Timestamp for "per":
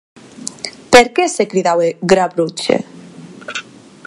0.95-1.03